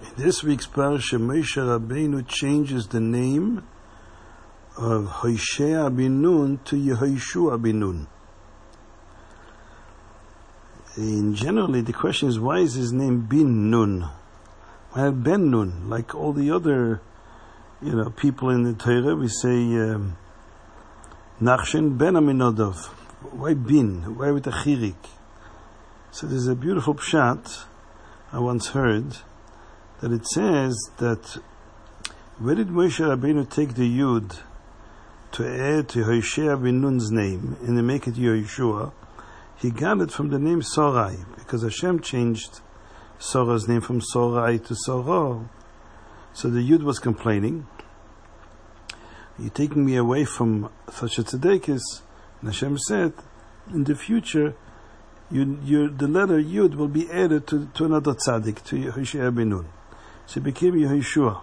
[0.00, 3.62] In this week's parsha, Moshe Rabbeinu changes the name
[4.78, 8.06] of Hoshea bin Nun to Yehoshua bin Nun.
[10.96, 14.08] In generally, the question is why is his name bin Nun?
[14.92, 15.90] Why Ben Nun?
[15.90, 17.02] Like all the other,
[17.82, 19.58] you know, people in the Torah, we say
[19.90, 20.16] um,
[21.38, 22.86] ben Aminodov.
[23.32, 24.16] Why bin?
[24.16, 24.96] Why with a chirik?
[26.10, 27.64] So there's a beautiful pshat
[28.32, 29.18] I once heard
[30.00, 31.38] that it says that
[32.38, 34.40] where did Moshe Rabbeinu take the Yud
[35.32, 38.92] to add to Hoshea bin Nun's name and to make it Yeshua?
[39.58, 42.60] He got it from the name Sorai because Hashem changed
[43.18, 45.46] Sorah's name from Sorai to Sorah.
[46.32, 47.66] So the Yud was complaining.
[49.38, 51.82] You're taking me away from such a tzedekis.
[52.40, 53.12] And Hashem said,
[53.70, 54.54] in the future,
[55.30, 59.50] you, you, the letter Yud will be added to, to another tzaddik, to Yehoshua bin
[59.50, 59.68] Nun.
[60.38, 61.42] Became Yehoshua.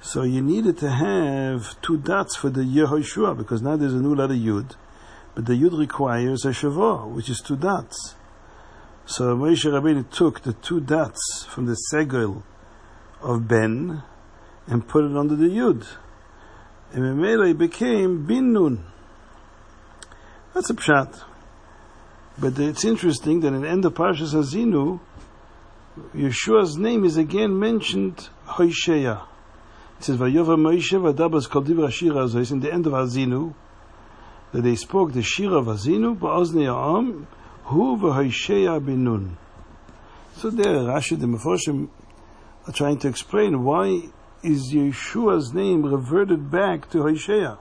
[0.00, 4.14] So you needed to have two dots for the Yehoshua because now there's a new
[4.14, 4.76] letter Yud,
[5.34, 8.14] but the Yud requires a Shavah, which is two dots.
[9.04, 12.42] So Moshe Rabbeinu took the two dots from the Segel
[13.20, 14.02] of Ben
[14.66, 15.86] and put it under the Yud.
[16.92, 18.84] And Memele became Bin Nun.
[20.54, 21.22] That's a pshat.
[22.38, 25.00] But it's interesting that in the end of Parshas Haazinu,
[25.98, 29.22] Yeshua's name is again mentioned Hoshea.
[29.98, 33.52] It says Vayova Moshe Vadabas Kol Divra Shira It's in the end of Azinu
[34.52, 37.26] that they spoke the Shira of Azinu Ba'ozni Ha'am
[37.64, 39.36] Hu V'Hoshea Bin Nun.
[40.36, 41.88] So there Rashi the Meforshim
[42.68, 44.02] are trying to explain why
[44.44, 47.58] is Yeshua's name reverted back to Hoshea.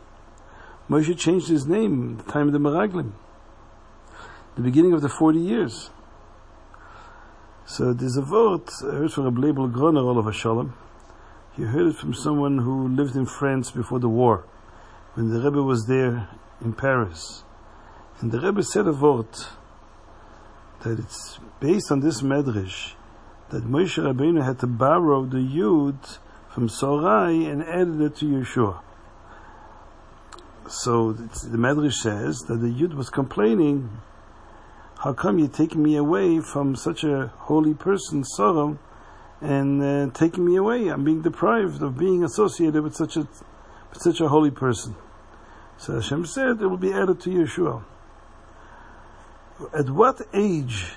[0.88, 3.12] Moshe changed his name at the time of the Meraglim,
[4.56, 5.90] the beginning of the 40 years.
[7.72, 10.74] So there's a vort, I heard from Rabbi Leibel Groner, a shalom.
[11.56, 14.44] He heard it from someone who lived in France before the war,
[15.14, 16.30] when the Rebbe was there
[16.62, 17.44] in Paris.
[18.22, 19.50] And the Rebbe said a vort
[20.82, 22.94] that it's based on this medrash
[23.52, 26.18] that Moshe Rabbeinu had to borrow the Yud
[26.52, 28.80] from Sorai and added it to Yeshua.
[30.68, 34.02] So the Medrash says that the Yud was complaining
[35.00, 38.80] how come you're taking me away from such a holy person, Sodom,
[39.40, 40.90] and uh, taking me away?
[40.90, 44.96] I'm being deprived of being associated with such a with such a holy person.
[45.78, 47.84] So Hashem said it will be added to Yeshua.
[49.74, 50.96] At what age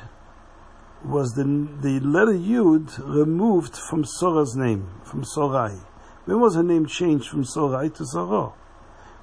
[1.04, 5.78] was the the letter Yud removed from Sora's name, from Sorai?
[6.24, 8.52] When was her name changed from Sorai to Sarah?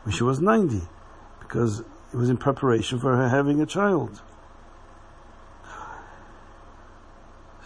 [0.03, 0.83] When she was 90,
[1.41, 4.21] because it was in preparation for her having a child.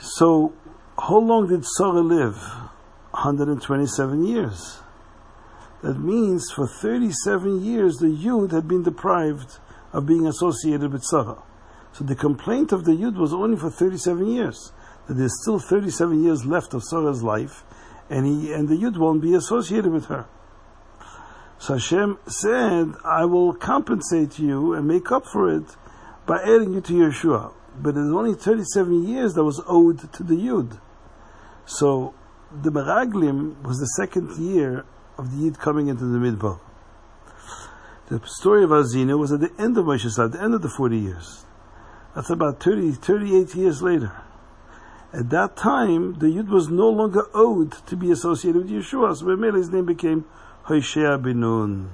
[0.03, 0.51] So,
[0.99, 2.35] how long did Sarah live?
[3.11, 4.81] 127 years.
[5.81, 9.59] That means for 37 years the Yud had been deprived
[9.93, 11.41] of being associated with Sarah.
[11.93, 14.73] So the complaint of the Yud was only for 37 years.
[15.07, 17.63] That there's still 37 years left of Sarah's life,
[18.09, 20.25] and he and the Yud won't be associated with her.
[21.59, 25.77] So Hashem said, I will compensate you and make up for it
[26.25, 30.35] by adding you to Yeshua but it's only 37 years that was owed to the
[30.35, 30.79] Yud.
[31.65, 32.13] So
[32.51, 34.85] the Meraglim was the second year
[35.17, 36.59] of the Yid coming into the Midbar.
[38.09, 40.69] The story of Azina was at the end of Moshe's at the end of the
[40.69, 41.45] 40 years.
[42.15, 44.11] That's about 30, 38 years later.
[45.13, 49.55] At that time, the Yud was no longer owed to be associated with Yeshua, so
[49.55, 50.25] his name became
[50.63, 51.89] Hoshea bin Nun.